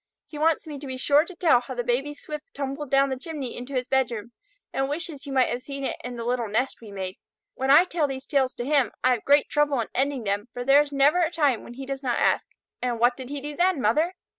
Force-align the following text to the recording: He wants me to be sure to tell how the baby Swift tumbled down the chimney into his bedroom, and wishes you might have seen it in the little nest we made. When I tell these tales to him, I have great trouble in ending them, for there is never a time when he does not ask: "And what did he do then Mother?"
He 0.25 0.39
wants 0.39 0.65
me 0.65 0.79
to 0.79 0.87
be 0.87 0.97
sure 0.97 1.25
to 1.25 1.35
tell 1.35 1.61
how 1.61 1.75
the 1.75 1.83
baby 1.83 2.15
Swift 2.15 2.55
tumbled 2.55 2.89
down 2.89 3.09
the 3.09 3.19
chimney 3.19 3.55
into 3.55 3.73
his 3.75 3.85
bedroom, 3.87 4.31
and 4.73 4.89
wishes 4.89 5.27
you 5.27 5.31
might 5.31 5.49
have 5.49 5.61
seen 5.61 5.83
it 5.83 5.97
in 6.03 6.15
the 6.15 6.23
little 6.25 6.47
nest 6.47 6.81
we 6.81 6.91
made. 6.91 7.17
When 7.53 7.69
I 7.69 7.83
tell 7.83 8.07
these 8.07 8.25
tales 8.25 8.55
to 8.55 8.65
him, 8.65 8.91
I 9.03 9.11
have 9.11 9.25
great 9.25 9.47
trouble 9.47 9.79
in 9.79 9.89
ending 9.93 10.23
them, 10.23 10.47
for 10.53 10.63
there 10.65 10.81
is 10.81 10.91
never 10.91 11.19
a 11.19 11.29
time 11.29 11.63
when 11.63 11.75
he 11.75 11.85
does 11.85 12.01
not 12.01 12.17
ask: 12.17 12.49
"And 12.81 12.99
what 12.99 13.15
did 13.15 13.29
he 13.29 13.41
do 13.41 13.55
then 13.55 13.79
Mother?" 13.79 14.15